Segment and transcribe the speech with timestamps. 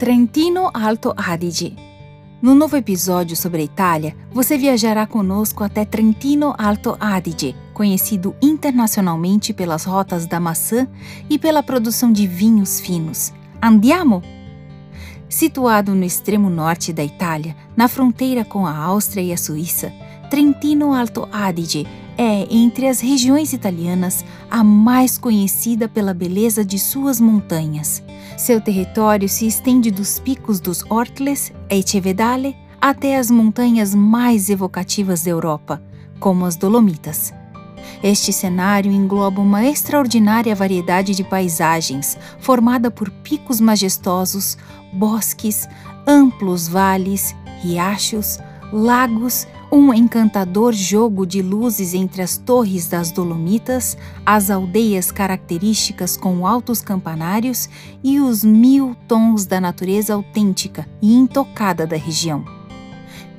[0.00, 1.76] Trentino Alto Adige.
[2.40, 9.52] No novo episódio sobre a Itália, você viajará conosco até Trentino Alto Adige, conhecido internacionalmente
[9.52, 10.88] pelas rotas da maçã
[11.28, 13.30] e pela produção de vinhos finos.
[13.62, 14.22] Andiamo?
[15.28, 19.92] Situado no extremo norte da Itália, na fronteira com a Áustria e a Suíça,
[20.30, 21.86] Trentino Alto Adige
[22.16, 28.02] é, entre as regiões italianas, a mais conhecida pela beleza de suas montanhas.
[28.40, 35.22] Seu território se estende dos picos dos Ortles e Cevedale até as montanhas mais evocativas
[35.22, 35.82] da Europa,
[36.18, 37.34] como as Dolomitas.
[38.02, 44.56] Este cenário engloba uma extraordinária variedade de paisagens, formada por picos majestosos,
[44.90, 45.68] bosques,
[46.06, 48.38] amplos vales, riachos,
[48.72, 56.44] lagos um encantador jogo de luzes entre as torres das Dolomitas, as aldeias características com
[56.44, 57.68] altos campanários
[58.02, 62.44] e os mil tons da natureza autêntica e intocada da região.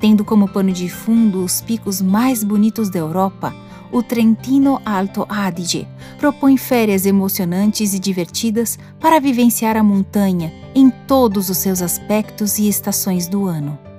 [0.00, 3.54] Tendo como pano de fundo os picos mais bonitos da Europa,
[3.92, 5.86] o Trentino Alto Adige
[6.18, 12.66] propõe férias emocionantes e divertidas para vivenciar a montanha em todos os seus aspectos e
[12.68, 13.91] estações do ano.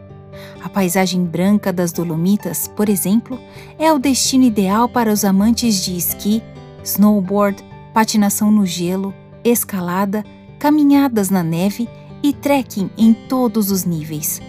[0.64, 3.38] A paisagem branca das Dolomitas, por exemplo,
[3.78, 6.42] é o destino ideal para os amantes de esqui,
[6.86, 7.62] snowboard,
[7.94, 10.24] patinação no gelo, escalada,
[10.58, 11.90] caminhadas na neve
[12.24, 14.42] e trekking em todos os níveis.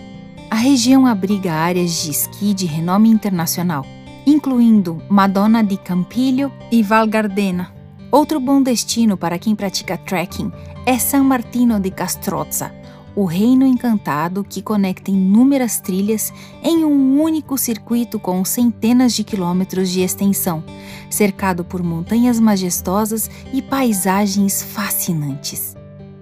[0.49, 3.85] A região abriga áreas de esqui de renome internacional,
[4.25, 7.75] incluindo Madonna di Campiglio e Val Gardena.
[8.13, 10.53] Outro bom destino para quem pratica trekking
[10.87, 12.73] é San Martino di Castrozza,
[13.17, 19.91] o reino encantado que conecta inúmeras trilhas em um único circuito com centenas de quilômetros
[19.91, 20.65] de extensão,
[21.09, 25.77] cercado por montanhas majestosas e paisagens fascinantes.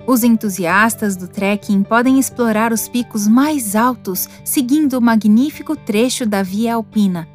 [0.06, 6.42] Os entusiastas do trekking podem explorar os picos mais altos seguindo o magnífico trecho da
[6.42, 7.28] Via Alpina,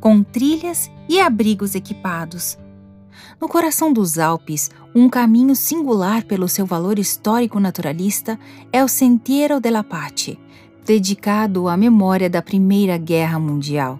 [0.00, 2.56] com trilhas e abrigos equipados.
[3.42, 8.38] No coração dos Alpes, um caminho singular pelo seu valor histórico naturalista
[8.72, 10.38] é o Sentiero della Pace,
[10.86, 13.98] dedicado à memória da Primeira Guerra Mundial.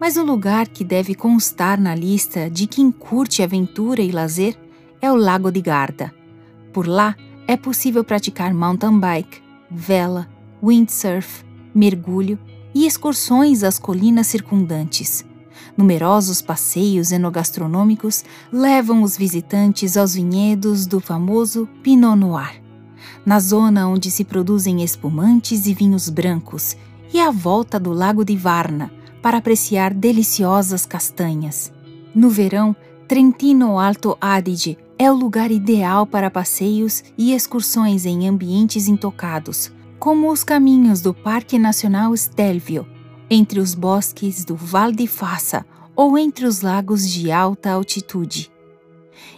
[0.00, 4.58] Mas o lugar que deve constar na lista de quem curte aventura e lazer
[5.00, 6.12] é o Lago de Garda.
[6.72, 7.14] Por lá
[7.46, 9.40] é possível praticar mountain bike,
[9.70, 10.28] vela,
[10.60, 12.36] windsurf, mergulho
[12.74, 15.24] e excursões às colinas circundantes.
[15.78, 22.60] Numerosos passeios enogastronômicos levam os visitantes aos vinhedos do famoso Pinot Noir,
[23.24, 26.76] na zona onde se produzem espumantes e vinhos brancos,
[27.14, 28.90] e à volta do Lago de Varna
[29.22, 31.72] para apreciar deliciosas castanhas.
[32.12, 32.74] No verão,
[33.06, 40.32] Trentino Alto Adige é o lugar ideal para passeios e excursões em ambientes intocados, como
[40.32, 42.84] os caminhos do Parque Nacional Stelvio,
[43.30, 48.50] entre os bosques do Val di Fassa ou entre os lagos de alta altitude.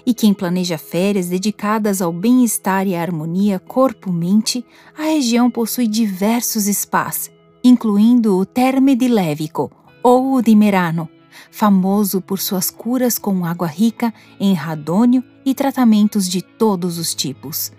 [0.05, 4.65] E quem planeja férias dedicadas ao bem-estar e à harmonia corpo-mente,
[4.97, 7.31] a região possui diversos spas,
[7.65, 9.71] incluindo o Terme di Levico
[10.03, 11.09] ou o di Merano,
[11.51, 17.73] famoso por suas curas com água rica em radônio e tratamentos de todos os tipos.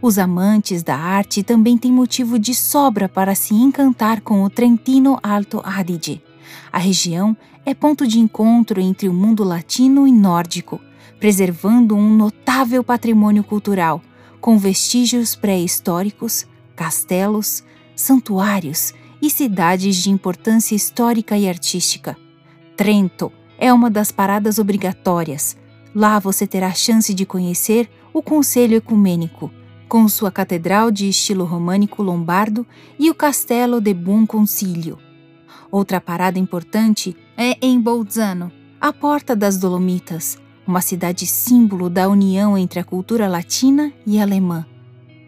[0.00, 5.18] Os amantes da arte também têm motivo de sobra para se encantar com o Trentino
[5.22, 6.22] Alto Adige.
[6.72, 10.80] A região é ponto de encontro entre o mundo latino e nórdico,
[11.18, 14.02] preservando um notável patrimônio cultural,
[14.40, 17.62] com vestígios pré-históricos, castelos,
[17.94, 22.16] santuários e cidades de importância histórica e artística.
[22.76, 25.56] Trento é uma das paradas obrigatórias.
[25.94, 29.50] Lá você terá a chance de conhecer o Conselho Ecumênico,
[29.92, 32.66] com sua catedral de estilo românico lombardo
[32.98, 34.98] e o Castelo de Buon Consiglio.
[35.70, 42.56] Outra parada importante é em Bolzano, a porta das Dolomitas, uma cidade símbolo da união
[42.56, 44.64] entre a cultura latina e alemã,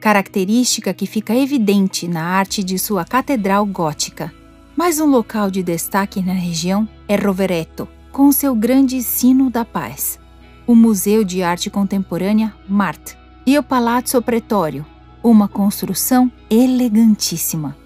[0.01, 4.33] característica que fica evidente na arte de sua catedral gótica.
[4.75, 10.19] Mais um local de destaque na região é Rovereto, com seu grande Sino da Paz,
[10.67, 13.15] o Museu de Arte Contemporânea MART,
[13.47, 14.87] e o Palazzo Pretório,
[15.23, 17.77] uma construção elegantíssima.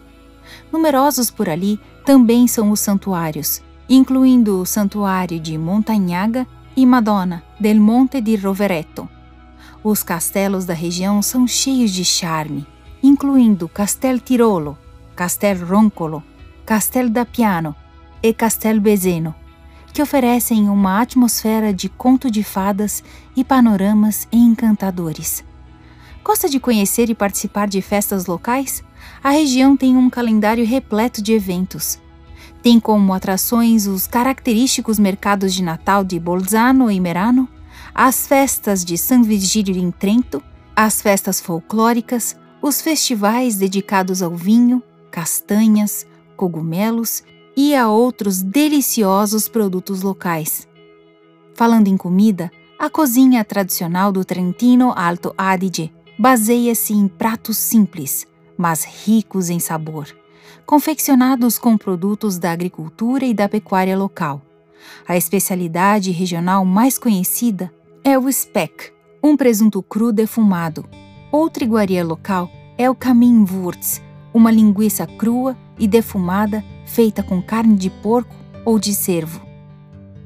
[0.73, 6.47] Numerosos por ali também são os santuários, incluindo o Santuário de Montagnaga
[6.77, 9.09] e Madonna del Monte di Rovereto.
[9.83, 12.67] Os castelos da região são cheios de charme,
[13.03, 14.79] incluindo Castel Tirolo,
[15.17, 16.23] Castel Roncolo,
[16.65, 17.75] Castel da Piano
[18.23, 19.35] e Castel Bezeno,
[19.93, 23.03] que oferecem uma atmosfera de conto de fadas
[23.35, 25.48] e panoramas encantadores.
[26.29, 28.85] Gosta de conhecer e participar de festas locais?
[29.25, 31.99] A região tem um calendário repleto de eventos.
[32.63, 37.49] Tem como atrações os característicos mercados de Natal de Bolzano e Merano,
[37.95, 40.43] as festas de San Virgílio em Trento,
[40.77, 47.23] as festas folclóricas, os festivais dedicados ao vinho, castanhas, cogumelos
[47.57, 50.69] e a outros deliciosos produtos locais.
[51.55, 58.27] Falando em comida, a cozinha tradicional do Trentino Alto Adige baseia-se em pratos simples,
[58.57, 60.09] mas ricos em sabor,
[60.67, 64.43] confeccionados com produtos da agricultura e da pecuária local.
[65.07, 67.73] A especialidade regional mais conhecida
[68.03, 68.93] é o speck,
[69.23, 70.85] um presunto cru defumado.
[71.31, 74.03] Outra iguaria local é o Kaminwurz,
[74.35, 78.35] uma linguiça crua e defumada feita com carne de porco
[78.65, 79.41] ou de cervo.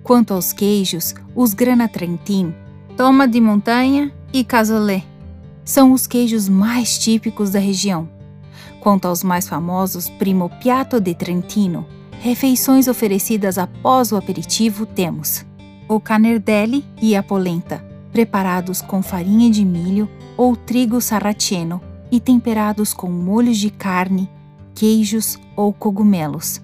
[0.02, 2.54] Quanto aos queijos, os Grana Trentin,
[2.96, 5.11] Toma de Montanha e Casolé
[5.64, 8.08] são os queijos mais típicos da região.
[8.80, 11.86] Quanto aos mais famosos Primo Piatto de Trentino,
[12.20, 15.44] refeições oferecidas após o aperitivo, temos
[15.88, 21.80] o canardelli e a polenta, preparados com farinha de milho ou trigo sarraceno
[22.10, 24.28] e temperados com molhos de carne,
[24.74, 26.62] queijos ou cogumelos.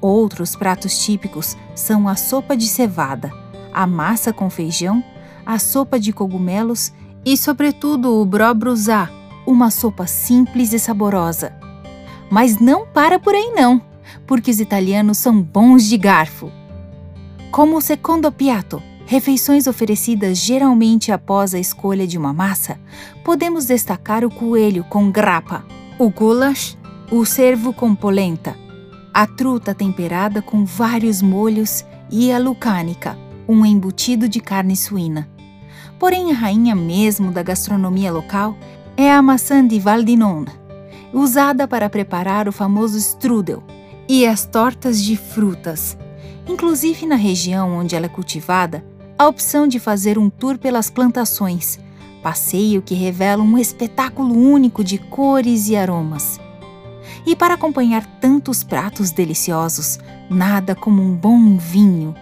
[0.00, 3.30] Outros pratos típicos são a sopa de cevada,
[3.72, 5.02] a massa com feijão,
[5.44, 6.92] a sopa de cogumelos
[7.24, 9.10] e, sobretudo, o brobruzá,
[9.46, 11.52] uma sopa simples e saborosa.
[12.30, 13.80] Mas não para por aí não,
[14.26, 16.50] porque os italianos são bons de garfo.
[17.50, 22.78] Como o secondo piatto, refeições oferecidas geralmente após a escolha de uma massa,
[23.22, 25.64] podemos destacar o coelho com grappa,
[25.98, 26.76] o goulash,
[27.10, 28.56] o cervo com polenta,
[29.12, 33.16] a truta temperada com vários molhos e a lucânica,
[33.46, 35.33] um embutido de carne suína.
[35.98, 38.56] Porém, a rainha mesmo da gastronomia local
[38.96, 40.52] é a maçã de Valdinona,
[41.12, 43.62] usada para preparar o famoso strudel
[44.08, 45.96] e as tortas de frutas.
[46.48, 48.84] Inclusive na região onde ela é cultivada,
[49.18, 51.78] a opção de fazer um tour pelas plantações,
[52.22, 56.40] passeio que revela um espetáculo único de cores e aromas.
[57.26, 59.98] E para acompanhar tantos pratos deliciosos,
[60.28, 62.14] nada como um bom vinho.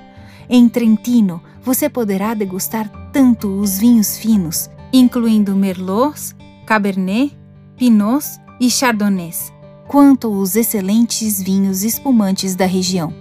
[0.48, 6.34] Em Trentino, você poderá degustar tanto os vinhos finos, incluindo Merlots,
[6.66, 7.36] Cabernet,
[7.76, 9.52] Pinots e Chardonnays,
[9.88, 13.12] quanto os excelentes vinhos espumantes da região.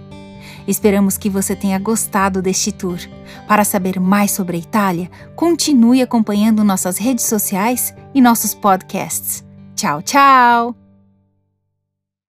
[0.66, 2.98] Esperamos que você tenha gostado deste tour.
[3.48, 9.44] Para saber mais sobre a Itália, continue acompanhando nossas redes sociais e nossos podcasts.
[9.74, 10.81] Tchau, tchau!